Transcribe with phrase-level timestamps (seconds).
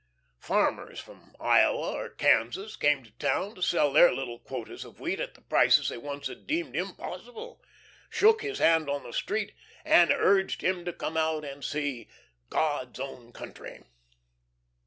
[0.39, 5.19] Farmers from Iowa or Kansas come to town to sell their little quotas of wheat
[5.19, 7.61] at the prices they once had deemed impossible,
[8.09, 9.53] shook his hand on the street,
[9.85, 12.07] and urged him to come out and see
[12.49, 13.83] "God's own country."